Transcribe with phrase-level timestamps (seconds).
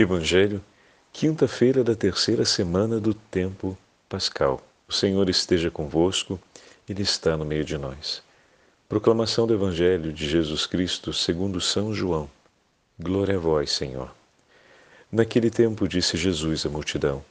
[0.00, 0.64] Evangelho,
[1.12, 3.76] quinta-feira da terceira semana do tempo
[4.08, 4.64] pascal.
[4.86, 6.38] O Senhor esteja convosco,
[6.88, 8.22] Ele está no meio de nós.
[8.88, 12.30] Proclamação do Evangelho de Jesus Cristo segundo São João.
[12.96, 14.14] Glória a vós, Senhor.
[15.10, 17.24] Naquele tempo disse Jesus à multidão: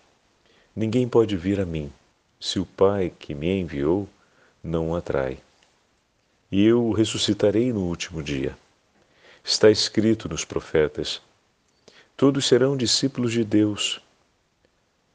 [0.75, 1.89] Ninguém pode vir a mim,
[2.38, 4.09] se o Pai que me enviou
[4.61, 5.39] não o atrai.
[6.52, 8.57] E eu o ressuscitarei no último dia.
[9.41, 11.21] Está escrito nos profetas:
[12.18, 14.02] todos serão discípulos de Deus.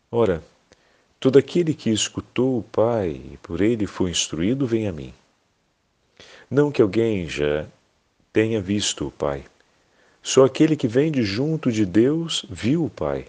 [0.08, 0.42] Ora,
[1.18, 5.12] todo aquele que escutou o Pai e por ele foi instruído, vem a mim.
[6.48, 7.66] Não que alguém já
[8.32, 9.44] tenha visto o Pai.
[10.22, 13.26] Só aquele que vem de junto de Deus viu o Pai.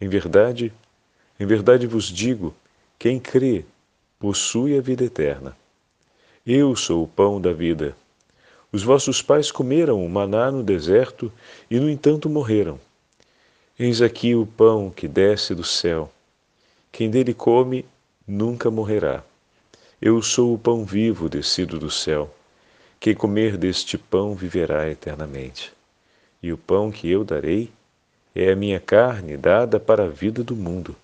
[0.00, 0.72] Em verdade,
[1.40, 2.54] em verdade vos digo,
[2.96, 3.64] quem crê
[4.20, 5.56] possui a vida eterna.
[6.46, 7.96] Eu sou o pão da vida.
[8.72, 11.30] Os vossos pais comeram o maná no deserto
[11.70, 12.80] e, no entanto, morreram.
[13.78, 16.10] Eis aqui o pão que desce do céu.
[16.90, 17.84] Quem dele come
[18.26, 19.22] nunca morrerá.
[20.00, 22.34] Eu sou o pão vivo descido do céu.
[22.98, 25.70] Quem comer deste pão viverá eternamente.
[26.42, 27.70] E o pão que eu darei
[28.34, 30.96] é a minha carne dada para a vida do mundo.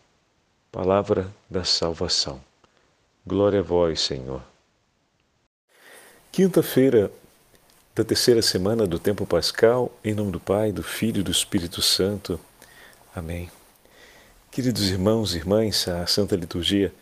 [0.73, 2.41] Palavra da salvação.
[3.27, 4.42] Glória a vós, Senhor.
[6.33, 7.11] Quinta-feira
[7.99, 11.83] da terceira semana do tempo pascal, em nome do Pai, do Filho e do Espírito
[11.83, 12.39] Santo.
[13.13, 13.51] Amém.
[14.53, 16.93] Queridos irmãos e irmãs, a Santa Liturgia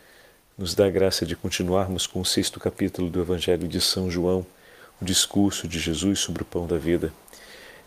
[0.57, 4.47] nos dá a graça de continuarmos com o sexto capítulo do Evangelho de São João,
[4.99, 7.13] o discurso de Jesus sobre o pão da vida.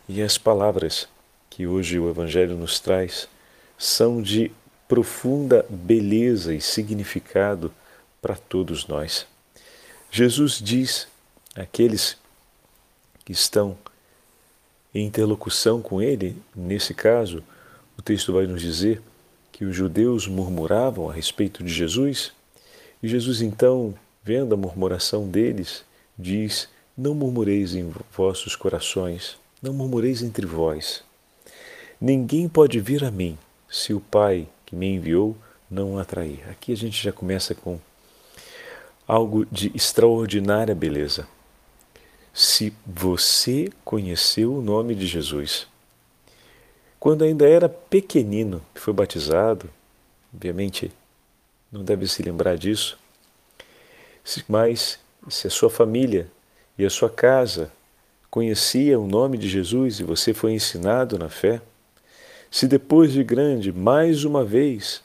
[0.08, 1.10] E as palavras
[1.50, 3.28] que hoje o Evangelho nos traz
[3.76, 4.52] são de
[4.88, 7.74] profunda beleza e significado
[8.22, 9.26] para todos nós.
[10.12, 11.08] Jesus diz
[11.56, 12.16] àqueles
[13.30, 13.78] que estão
[14.92, 17.44] em interlocução com ele, nesse caso,
[17.96, 19.04] o texto vai nos dizer
[19.52, 22.32] que os judeus murmuravam a respeito de Jesus,
[23.04, 25.86] e Jesus então, vendo a murmuração deles,
[26.18, 31.04] diz: Não murmureis em vossos corações, não murmureis entre vós.
[32.02, 33.38] Ninguém pode vir a mim
[33.70, 35.38] se o Pai que me enviou
[35.70, 36.50] não o atrair.
[36.50, 37.80] Aqui a gente já começa com
[39.08, 41.28] algo de extraordinária beleza
[42.34, 45.68] se você conheceu o nome de Jesus.
[47.00, 49.70] Quando ainda era pequenino, foi batizado,
[50.34, 50.92] obviamente
[51.72, 52.98] não deve se lembrar disso,
[54.48, 56.28] mas se a sua família
[56.78, 57.72] e a sua casa
[58.30, 61.62] conhecia o nome de Jesus e você foi ensinado na fé,
[62.52, 65.02] se depois de grande, mais uma vez,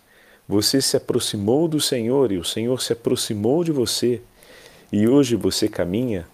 [0.48, 4.20] você se aproximou do Senhor e o Senhor se aproximou de você
[4.92, 6.26] e hoje você caminha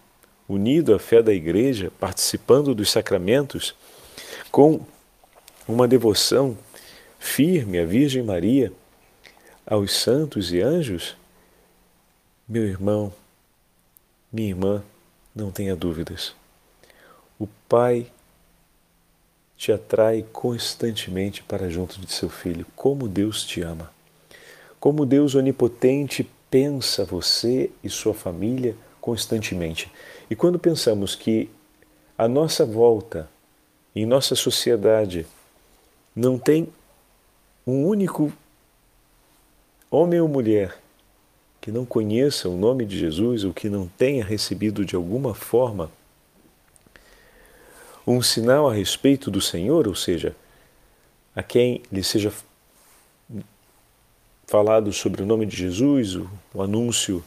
[0.50, 3.74] unido à fé da Igreja, participando dos sacramentos,
[4.50, 4.80] com
[5.66, 6.58] uma devoção
[7.20, 8.72] firme à Virgem Maria,
[9.64, 11.16] aos santos e anjos,
[12.48, 13.12] meu irmão,
[14.32, 14.82] minha irmã,
[15.32, 16.34] não tenha dúvidas.
[17.38, 18.10] O Pai
[19.56, 22.66] te atrai constantemente para junto de seu filho.
[22.74, 23.92] Como Deus te ama.
[24.80, 29.90] Como Deus onipotente pensa você e sua família constantemente.
[30.30, 31.50] E quando pensamos que
[32.16, 33.28] a nossa volta,
[33.94, 35.26] em nossa sociedade,
[36.14, 36.68] não tem
[37.66, 38.32] um único
[39.91, 40.78] homem ou mulher
[41.60, 45.91] que não conheça o nome de Jesus ou que não tenha recebido de alguma forma
[48.06, 50.34] um sinal a respeito do Senhor, ou seja,
[51.34, 52.32] a quem lhe seja
[54.47, 56.28] falado sobre o nome de Jesus, o,
[56.60, 57.22] anúncio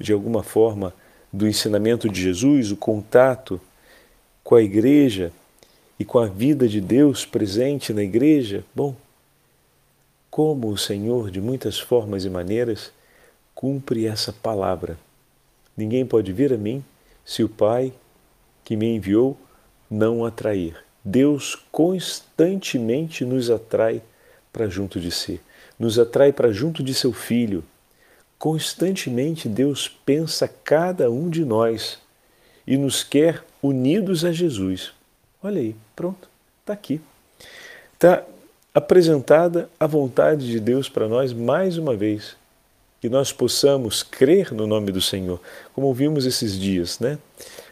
[0.00, 0.92] de alguma forma
[1.36, 3.60] do ensinamento de Jesus, o contato
[4.42, 5.30] com a igreja
[5.98, 8.94] e com a vida de Deus presente na igreja, bom,
[10.30, 12.90] como o Senhor, de muitas formas e maneiras,
[13.54, 14.98] cumpre essa palavra.
[15.76, 16.82] Ninguém pode vir a mim
[17.24, 17.92] se o Pai
[18.64, 19.36] que me enviou
[19.90, 20.76] não atrair.
[21.04, 24.02] Deus constantemente nos atrai
[24.52, 25.40] para junto de si,
[25.78, 27.62] nos atrai para junto de seu Filho
[28.38, 31.98] Constantemente Deus pensa cada um de nós
[32.66, 34.92] e nos quer unidos a Jesus.
[35.42, 36.28] Olha aí, pronto,
[36.60, 37.00] está aqui.
[37.94, 38.24] Está
[38.74, 42.36] apresentada a vontade de Deus para nós mais uma vez.
[43.00, 45.40] Que nós possamos crer no nome do Senhor,
[45.74, 47.18] como vimos esses dias, né?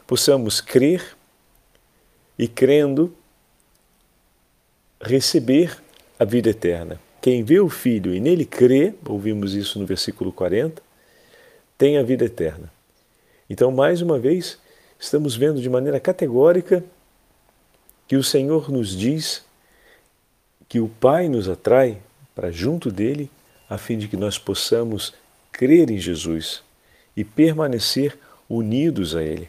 [0.06, 1.16] Possamos crer
[2.38, 3.14] e crendo
[5.00, 5.76] receber
[6.18, 7.00] a vida eterna.
[7.24, 10.82] Quem vê o Filho e nele crê, ouvimos isso no versículo 40,
[11.78, 12.70] tem a vida eterna.
[13.48, 14.58] Então, mais uma vez,
[15.00, 16.84] estamos vendo de maneira categórica
[18.06, 19.42] que o Senhor nos diz
[20.68, 21.96] que o Pai nos atrai
[22.34, 23.30] para junto dele,
[23.70, 25.14] a fim de que nós possamos
[25.50, 26.62] crer em Jesus
[27.16, 28.18] e permanecer
[28.50, 29.48] unidos a Ele.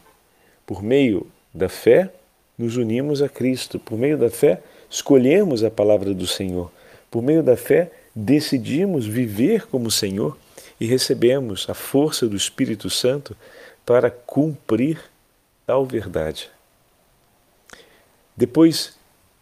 [0.64, 2.10] Por meio da fé,
[2.56, 3.78] nos unimos a Cristo.
[3.78, 6.72] Por meio da fé, escolhemos a palavra do Senhor.
[7.10, 10.36] Por meio da fé, decidimos viver como Senhor
[10.80, 13.36] e recebemos a força do Espírito Santo
[13.84, 15.00] para cumprir
[15.66, 16.50] tal verdade.
[18.36, 18.94] Depois,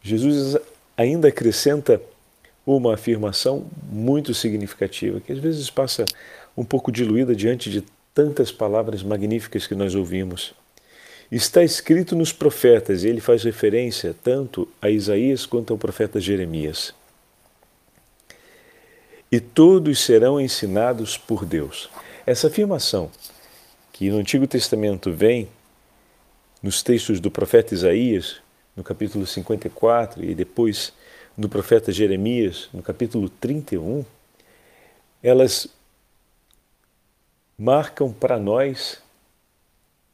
[0.02, 0.56] Jesus
[0.96, 2.00] ainda acrescenta
[2.66, 6.04] uma afirmação muito significativa, que às vezes passa
[6.56, 7.84] um pouco diluída diante de
[8.14, 10.54] tantas palavras magníficas que nós ouvimos.
[11.30, 16.94] Está escrito nos profetas, e ele faz referência tanto a Isaías quanto ao profeta Jeremias.
[19.34, 21.90] E todos serão ensinados por Deus.
[22.24, 23.10] Essa afirmação,
[23.92, 25.48] que no Antigo Testamento vem
[26.62, 28.36] nos textos do profeta Isaías,
[28.76, 30.92] no capítulo 54, e depois
[31.36, 34.04] no profeta Jeremias, no capítulo 31,
[35.20, 35.66] elas
[37.58, 39.02] marcam para nós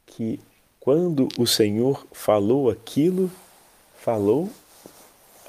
[0.06, 0.40] que
[0.81, 3.31] quando o Senhor falou aquilo,
[3.99, 4.49] falou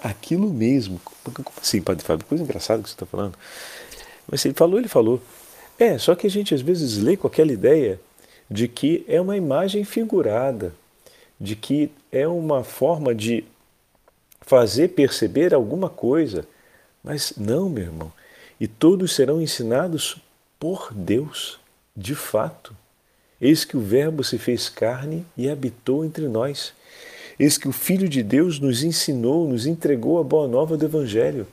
[0.01, 0.99] aquilo mesmo.
[1.23, 2.25] Como assim, Padre Fábio?
[2.25, 3.35] Coisa engraçada que você está falando.
[4.29, 5.21] Mas se ele falou, ele falou.
[5.77, 7.99] É, só que a gente às vezes lê com aquela ideia
[8.49, 10.73] de que é uma imagem figurada,
[11.39, 13.43] de que é uma forma de
[14.41, 16.45] fazer perceber alguma coisa.
[17.03, 18.11] Mas não, meu irmão.
[18.59, 20.17] E todos serão ensinados
[20.59, 21.59] por Deus,
[21.95, 22.75] de fato.
[23.39, 26.73] Eis que o Verbo se fez carne e habitou entre nós.
[27.41, 31.47] Eis que o Filho de Deus nos ensinou, nos entregou a boa nova do Evangelho.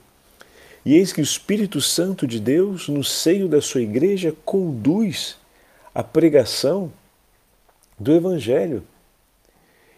[0.85, 5.35] E eis que o Espírito Santo de Deus, no seio da sua igreja, conduz
[5.91, 6.91] a pregação
[7.97, 8.83] do Evangelho.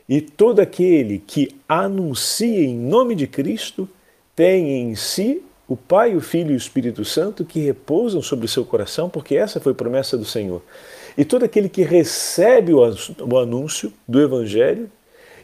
[0.08, 3.86] E todo aquele que anuncia em nome de Cristo
[4.34, 8.50] tem em si o Pai, o Filho e o Espírito Santo que repousam sobre o
[8.50, 10.64] seu coração, porque essa foi promessa do Senhor.
[11.18, 14.90] E todo aquele que recebe o anúncio do Evangelho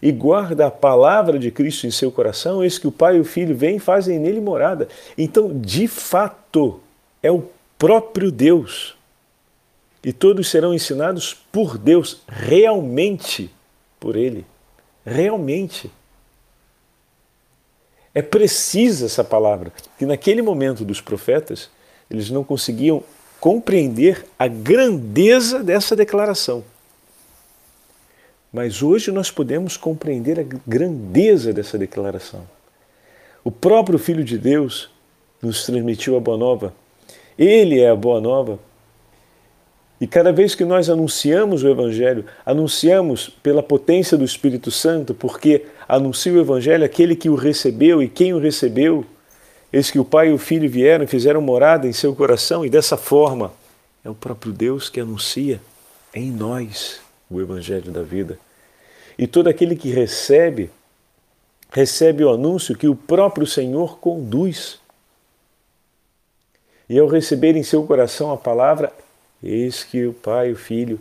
[0.02, 3.26] e guarda a palavra de Cristo em seu coração, eis que o Pai e o
[3.26, 4.88] Filho vêm e fazem nele morada.
[5.18, 6.80] Então, de fato,
[7.22, 7.44] é o
[7.78, 8.96] próprio Deus.
[10.04, 13.50] E todos serão ensinados por Deus, realmente
[14.00, 14.46] por Ele
[15.08, 15.90] realmente.
[18.14, 21.70] É precisa essa palavra, que naquele momento dos profetas,
[22.10, 23.04] eles não conseguiam
[23.40, 26.64] compreender a grandeza dessa declaração.
[28.52, 32.48] Mas hoje nós podemos compreender a grandeza dessa declaração.
[33.44, 34.90] O próprio Filho de Deus
[35.42, 36.74] nos transmitiu a Boa Nova.
[37.38, 38.60] Ele é a Boa Nova
[40.00, 45.66] e cada vez que nós anunciamos o Evangelho, anunciamos pela potência do Espírito Santo, porque
[45.88, 49.04] anuncia o Evangelho aquele que o recebeu e quem o recebeu.
[49.74, 52.70] Eis que o Pai e o Filho vieram e fizeram morada em seu coração, e
[52.70, 53.52] dessa forma
[54.06, 55.60] é o próprio Deus que anuncia
[56.14, 58.40] em nós o Evangelho da vida.
[59.18, 60.70] E todo aquele que recebe,
[61.72, 64.80] recebe o anúncio que o próprio Senhor conduz.
[66.90, 68.94] E ao receber em seu coração a palavra,
[69.42, 71.00] Eis que o Pai o Filho,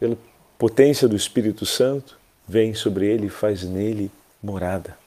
[0.00, 0.16] pela
[0.58, 4.10] potência do Espírito Santo, vem sobre ele e faz nele
[4.42, 4.98] morada.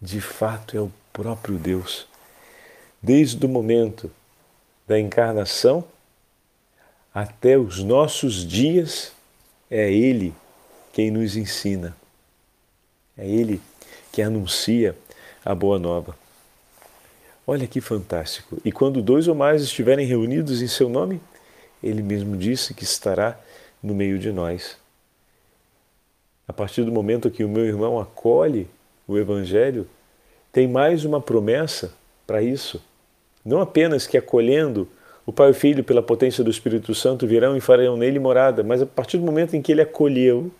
[0.00, 2.06] De fato, é o próprio Deus.
[3.00, 4.10] Desde o momento
[4.86, 5.84] da encarnação
[7.14, 9.12] até os nossos dias,
[9.70, 10.34] é Ele
[10.92, 11.96] quem nos ensina.
[13.16, 13.60] É Ele
[14.12, 14.96] que anuncia
[15.44, 16.16] a boa nova.
[17.46, 18.58] Olha que fantástico!
[18.64, 21.20] E quando dois ou mais estiverem reunidos em seu nome,
[21.82, 23.38] ele mesmo disse que estará
[23.80, 24.76] no meio de nós.
[26.48, 28.68] A partir do momento que o meu irmão acolhe
[29.06, 29.88] o Evangelho,
[30.52, 31.92] tem mais uma promessa
[32.26, 32.82] para isso.
[33.44, 34.88] Não apenas que acolhendo
[35.26, 38.62] o Pai e o Filho pela potência do Espírito Santo virão e farão nele morada,
[38.62, 40.52] mas a partir do momento em que ele acolheu,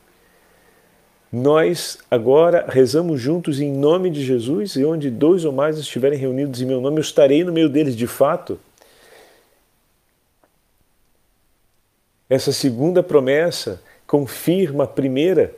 [1.33, 6.61] nós agora rezamos juntos em nome de Jesus e onde dois ou mais estiverem reunidos
[6.61, 8.59] em meu nome, eu estarei no meio deles de fato.
[12.29, 15.55] Essa segunda promessa confirma a primeira.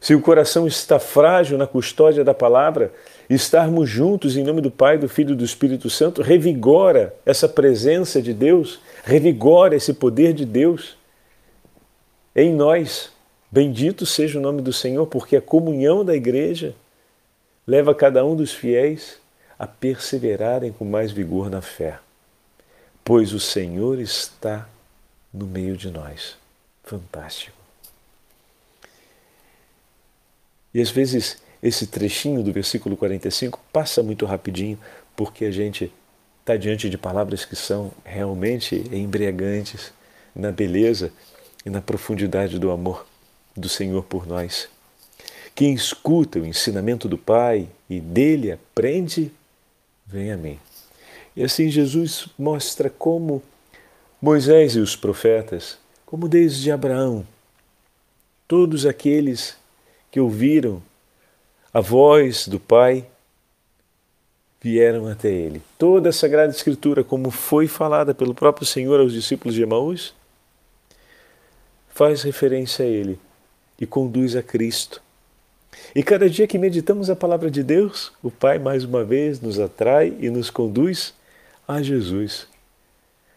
[0.00, 2.92] Se o coração está frágil na custódia da palavra,
[3.28, 8.22] estarmos juntos em nome do Pai, do Filho e do Espírito Santo revigora essa presença
[8.22, 10.96] de Deus, revigora esse poder de Deus
[12.34, 13.10] em nós.
[13.50, 16.74] Bendito seja o nome do Senhor, porque a comunhão da igreja
[17.66, 19.18] leva cada um dos fiéis
[19.58, 21.98] a perseverarem com mais vigor na fé,
[23.04, 24.68] pois o Senhor está
[25.32, 26.36] no meio de nós.
[26.84, 27.56] Fantástico.
[30.72, 34.78] E às vezes esse trechinho do versículo 45 passa muito rapidinho,
[35.16, 35.92] porque a gente
[36.40, 39.92] está diante de palavras que são realmente embriagantes
[40.34, 41.12] na beleza
[41.66, 43.06] e na profundidade do amor
[43.56, 44.68] do Senhor por nós.
[45.54, 49.32] Quem escuta o ensinamento do Pai e dele aprende,
[50.06, 50.58] vem a mim.
[51.34, 53.42] E assim Jesus mostra como
[54.22, 57.26] Moisés e os profetas, como desde Abraão,
[58.46, 59.56] todos aqueles
[60.10, 60.82] que ouviram
[61.78, 63.06] a voz do Pai
[64.60, 65.62] vieram até ele.
[65.78, 70.12] Toda a Sagrada Escritura, como foi falada pelo próprio Senhor aos discípulos de Emaús,
[71.88, 73.16] faz referência a ele
[73.80, 75.00] e conduz a Cristo.
[75.94, 79.60] E cada dia que meditamos a palavra de Deus, o Pai mais uma vez nos
[79.60, 81.14] atrai e nos conduz
[81.68, 82.48] a Jesus.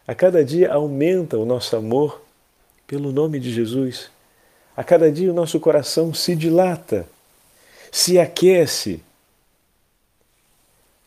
[0.07, 2.19] A cada dia aumenta o nosso amor
[2.87, 4.09] pelo nome de Jesus.
[4.75, 7.05] A cada dia o nosso coração se dilata,
[7.91, 9.03] se aquece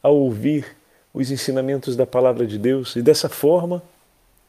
[0.02, 0.76] ao ouvir
[1.14, 3.82] os ensinamentos da palavra de Deus e dessa forma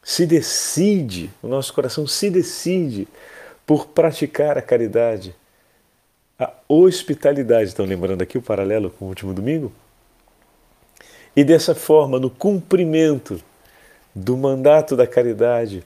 [0.04, 3.08] se decide, o nosso coração se decide
[3.66, 5.34] por praticar a caridade,
[6.38, 7.70] a hospitalidade.
[7.70, 9.72] Estão lembrando aqui o paralelo com o último domingo?
[11.36, 13.42] E dessa forma, no cumprimento
[14.14, 15.84] do mandato da caridade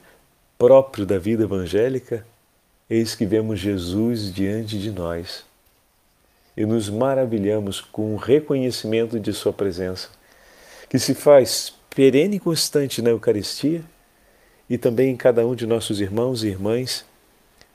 [0.58, 2.26] próprio da vida evangélica,
[2.88, 5.48] eis que vemos Jesus diante de nós
[6.56, 10.08] e nos maravilhamos com o reconhecimento de Sua presença,
[10.88, 13.82] que se faz perene e constante na Eucaristia
[14.68, 17.04] e também em cada um de nossos irmãos e irmãs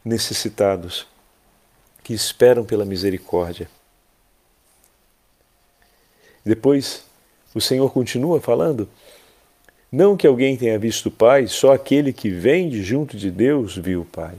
[0.04, 1.08] necessitados
[2.04, 3.70] que esperam pela misericórdia.
[6.46, 7.04] Depois,
[7.54, 8.88] o Senhor continua falando:
[9.92, 13.76] Não que alguém tenha visto o Pai, só aquele que vem de junto de Deus
[13.76, 14.36] viu o Pai.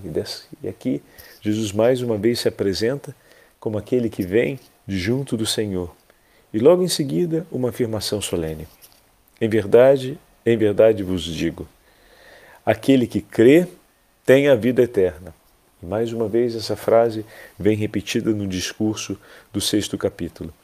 [0.63, 1.03] E aqui,
[1.43, 3.15] Jesus mais uma vez se apresenta
[3.67, 5.93] como aquele que vem de junto do Senhor.
[6.55, 8.69] E logo em seguida, uma afirmação solene:
[9.41, 11.67] Em verdade, em verdade vos digo:
[12.65, 13.67] aquele que crê
[14.25, 15.35] tem a vida eterna.
[15.83, 17.27] E mais uma vez essa frase
[17.59, 19.19] vem repetida no discurso
[19.53, 20.55] do sexto capítulo.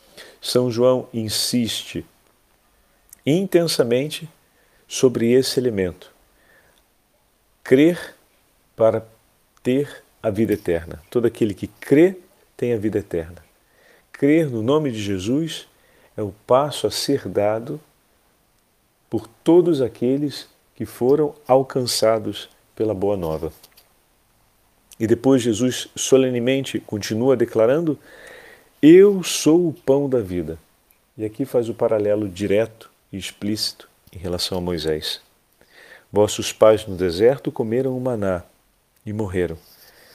[0.40, 2.06] São João insiste
[3.26, 4.28] intensamente
[4.86, 6.12] sobre esse elemento.
[7.64, 8.14] Crer
[8.76, 9.04] para
[9.60, 11.02] ter a vida eterna.
[11.10, 12.16] Todo aquele que crê
[12.62, 13.44] tem a vida eterna.
[14.12, 15.66] Crer no nome de Jesus
[16.16, 17.80] é o passo a ser dado
[19.10, 23.52] por todos aqueles que foram alcançados pela Boa Nova.
[25.00, 27.98] E depois Jesus solenemente continua declarando:
[28.80, 30.56] Eu sou o pão da vida.
[31.18, 35.20] E aqui faz o paralelo direto e explícito em relação a Moisés.
[36.12, 38.44] Vossos pais no deserto comeram o maná
[39.04, 39.58] e morreram,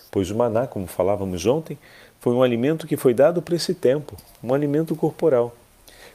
[0.09, 1.77] pois o maná, como falávamos ontem,
[2.19, 5.55] foi um alimento que foi dado para esse tempo, um alimento corporal.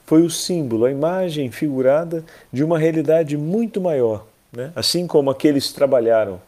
[0.04, 4.26] Foi o símbolo, a imagem figurada de uma realidade muito maior.
[4.52, 4.72] Né?
[4.74, 6.40] Assim como aqueles trabalharam,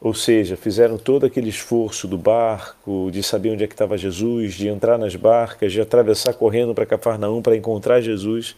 [0.00, 4.54] ou seja, fizeram todo aquele esforço do barco, de saber onde é que estava Jesus,
[4.54, 8.54] de entrar nas barcas, de atravessar correndo para Cafarnaum para encontrar Jesus,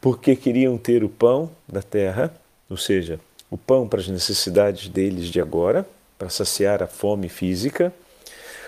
[0.00, 2.34] porque queriam ter o pão da terra,
[2.68, 3.20] ou seja,
[3.50, 5.86] o pão para as necessidades deles de agora,
[6.18, 7.92] para saciar a fome física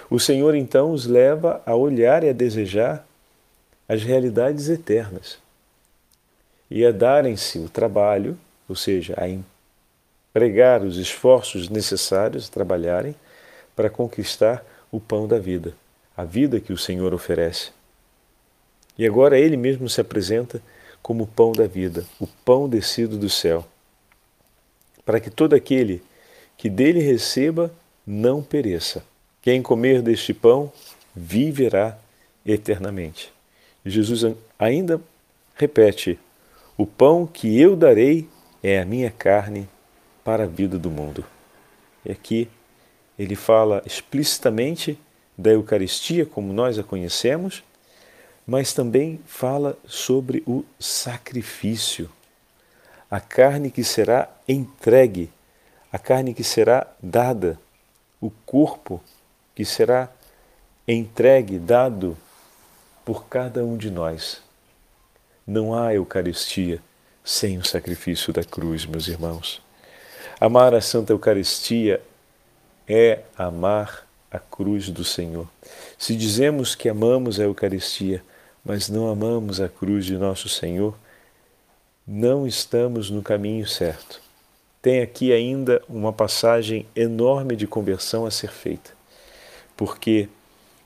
[0.08, 3.06] o Senhor então os leva a olhar e a desejar
[3.88, 5.38] as realidades eternas
[6.70, 8.36] e a darem-se o trabalho,
[8.68, 13.14] ou seja, a empregar os esforços necessários trabalharem
[13.74, 15.74] para conquistar o pão da vida,
[16.16, 17.70] a vida que o Senhor oferece.
[18.98, 20.60] E agora ele mesmo se apresenta
[21.02, 23.64] como o pão da vida, o pão descido do céu,
[25.04, 26.02] para que todo aquele
[26.56, 27.72] que dele receba
[28.04, 29.04] não pereça.
[29.46, 30.72] Quem comer deste pão
[31.14, 31.96] viverá
[32.44, 33.32] eternamente.
[33.84, 35.00] Jesus ainda
[35.54, 36.18] repete:
[36.76, 38.28] O pão que eu darei
[38.60, 39.68] é a minha carne
[40.24, 41.24] para a vida do mundo.
[42.04, 42.48] E aqui
[43.16, 44.98] ele fala explicitamente
[45.38, 47.62] da Eucaristia como nós a conhecemos,
[48.44, 52.10] mas também fala sobre o sacrifício,
[53.08, 55.30] a carne que será entregue,
[55.92, 57.56] a carne que será dada,
[58.20, 59.00] o corpo
[59.56, 60.10] que será
[60.86, 62.16] entregue, dado
[63.06, 64.42] por cada um de nós.
[65.46, 66.78] Não há Eucaristia
[67.24, 69.62] sem o sacrifício da cruz, meus irmãos.
[70.38, 72.02] Amar a Santa Eucaristia
[72.86, 75.48] é amar a cruz do Senhor.
[75.96, 78.22] Se dizemos que amamos a Eucaristia,
[78.62, 80.94] mas não amamos a cruz de nosso Senhor,
[82.06, 84.20] não estamos no caminho certo.
[84.82, 88.95] Tem aqui ainda uma passagem enorme de conversão a ser feita
[89.76, 90.28] porque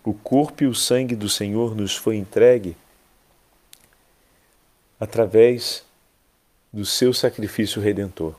[0.04, 2.76] o corpo e o sangue do Senhor nos foi entregue
[4.99, 5.85] através
[6.73, 8.35] do seu sacrifício redentor.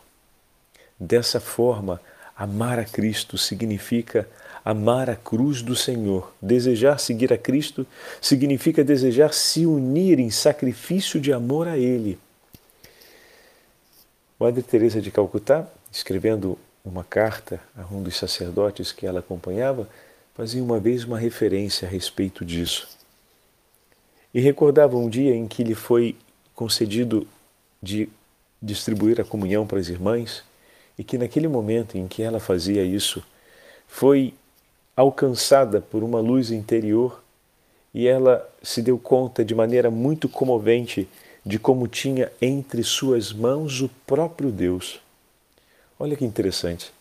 [0.99, 2.01] Dessa forma,
[2.35, 4.27] amar a Cristo significa
[4.63, 6.33] amar a cruz do Senhor.
[6.41, 7.85] Desejar seguir a Cristo
[8.21, 12.19] significa desejar se unir em sacrifício de amor a Ele.
[14.39, 19.87] Madre Teresa de Calcutá, escrevendo uma carta a um dos sacerdotes que ela acompanhava,
[20.33, 22.87] fazia uma vez uma referência a respeito disso.
[24.33, 26.15] E recordava um dia em que lhe foi
[26.55, 27.27] concedido
[27.81, 28.07] de
[28.61, 30.43] distribuir a comunhão para as irmãs
[30.97, 33.23] e que naquele momento em que ela fazia isso,
[33.87, 34.33] foi
[34.95, 37.21] alcançada por uma luz interior
[37.93, 41.09] e ela se deu conta de maneira muito comovente
[41.45, 44.99] de como tinha entre suas mãos o próprio Deus.
[45.99, 46.93] Olha que interessante.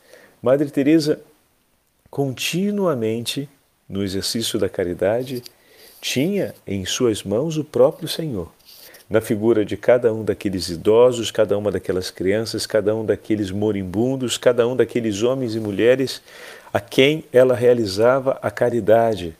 [0.42, 1.20] Madre Teresa
[2.11, 3.49] continuamente
[3.88, 5.43] no exercício da caridade
[6.00, 8.50] tinha em suas mãos o próprio Senhor
[9.11, 14.38] na figura de cada um daqueles idosos, cada uma daquelas crianças, cada um daqueles moribundos,
[14.38, 16.23] cada um daqueles homens e mulheres
[16.73, 19.37] a quem ela realizava a caridade.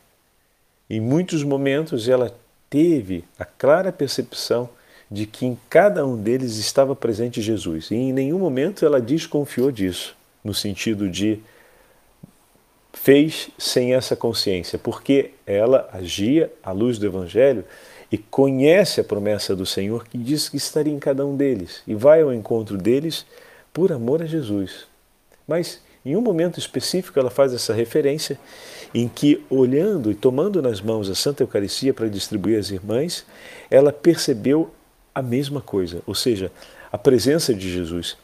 [0.89, 2.35] Em muitos momentos ela
[2.69, 4.69] teve a clara percepção
[5.09, 7.91] de que em cada um deles estava presente Jesus.
[7.91, 11.39] E em nenhum momento ela desconfiou disso, no sentido de
[13.03, 17.65] fez sem essa consciência, porque ela agia à luz do Evangelho
[18.11, 21.95] e conhece a promessa do Senhor que diz que estaria em cada um deles e
[21.95, 23.25] vai ao encontro deles
[23.73, 24.85] por amor a Jesus.
[25.47, 28.37] Mas em um momento específico ela faz essa referência
[28.93, 33.25] em que, olhando e tomando nas mãos a Santa Eucaristia para distribuir às irmãs,
[33.71, 34.69] ela percebeu
[35.15, 36.51] a mesma coisa, ou seja,
[36.91, 38.15] a presença de Jesus.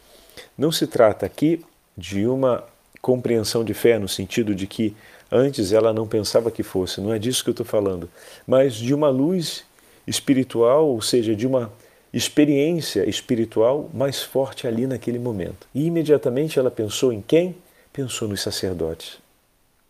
[0.56, 1.66] Não se trata aqui
[1.98, 2.64] de uma
[3.08, 4.94] compreensão de fé no sentido de que
[5.32, 8.10] antes ela não pensava que fosse, não é disso que eu estou falando,
[8.46, 9.64] mas de uma luz
[10.06, 11.72] espiritual, ou seja, de uma
[12.12, 15.66] experiência espiritual mais forte ali naquele momento.
[15.74, 17.56] E imediatamente ela pensou em quem?
[17.94, 19.20] Pensou nos sacerdotes.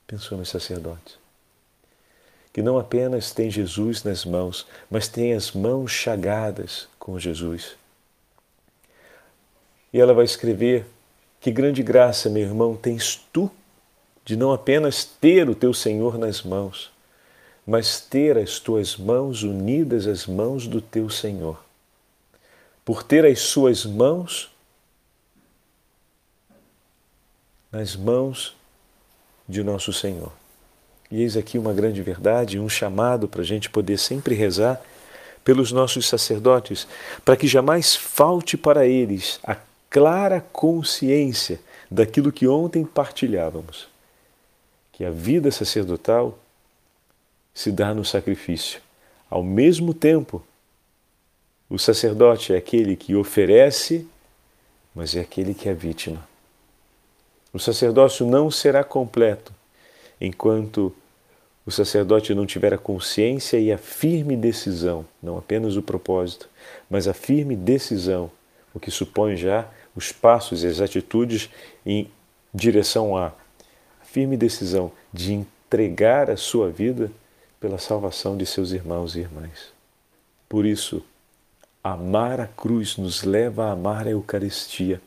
[0.06, 1.18] Pensou nos sacerdotes.
[2.54, 7.76] Que não apenas tem Jesus nas mãos, mas tem as mãos chagadas com Jesus.
[9.92, 10.86] E ela vai escrever:
[11.40, 13.50] Que grande graça, meu irmão, tens tu
[14.26, 16.92] de não apenas ter o teu Senhor nas mãos,
[17.66, 21.64] mas ter as tuas mãos unidas às mãos do teu Senhor.
[22.84, 24.52] Por ter as suas mãos
[27.72, 28.56] nas mãos
[29.48, 30.32] de nosso Senhor.
[31.10, 34.82] E eis aqui uma grande verdade, um chamado para a gente poder sempre rezar
[35.44, 36.86] pelos nossos sacerdotes,
[37.24, 39.56] para que jamais falte para eles a
[39.98, 43.88] clara consciência daquilo que ontem partilhávamos,
[44.92, 46.38] que a vida sacerdotal
[47.52, 48.80] se dá no sacrifício.
[49.28, 50.46] Ao mesmo tempo,
[51.68, 54.08] o sacerdote é aquele que oferece,
[54.94, 56.24] mas é aquele que é vítima.
[57.52, 59.52] O sacerdócio não será completo
[60.22, 60.96] enquanto
[61.66, 66.48] o sacerdote não tiver a consciência e a firme decisão, não apenas o propósito,
[66.88, 68.30] mas a firme decisão,
[68.76, 71.50] o que supõe já os passos e as atitudes
[71.84, 72.08] em
[72.54, 73.34] direção à
[74.04, 77.12] firme decisão de entregar a sua vida
[77.60, 79.74] pela salvação de seus irmãos e irmãs.
[80.48, 81.04] Por isso,
[81.84, 85.02] amar a cruz nos leva a amar a Eucaristia.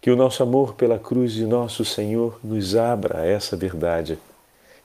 [0.00, 4.18] Que o nosso amor pela cruz de nosso Senhor nos abra a essa verdade,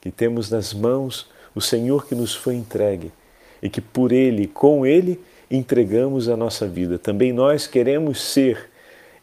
[0.02, 3.14] que temos nas mãos o Senhor que nos foi entregue
[3.62, 6.98] e que por Ele, com Ele, entregamos a nossa vida.
[6.98, 8.70] Também nós queremos ser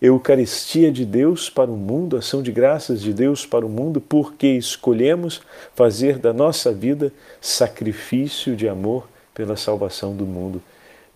[0.03, 4.49] Eucaristia de Deus para o mundo, ação de graças de Deus para o mundo, porque
[4.49, 5.41] escolhemos
[5.77, 10.61] fazer da nossa vida sacrifício de amor pela salvação do mundo,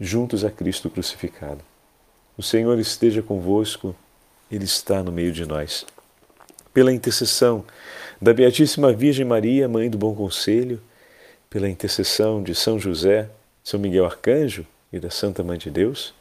[0.01, 1.59] juntos a Cristo crucificado.
[2.39, 3.93] O Senhor esteja convosco,
[4.49, 5.85] Ele está no meio de nós.
[6.73, 7.65] Pela intercessão
[8.23, 10.81] da Beatíssima Virgem Maria, Mãe do Bom Conselho,
[11.51, 13.29] pela intercessão de São José,
[13.65, 16.15] São Miguel Arcanjo e da Santa Mãe de Deus,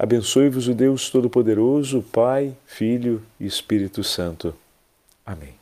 [0.00, 4.54] Abençoe-vos o Deus Todo-Poderoso, Pai, Filho e Espírito Santo.
[5.26, 5.59] Amém.